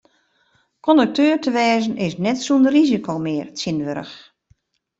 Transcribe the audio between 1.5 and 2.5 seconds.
wêzen is net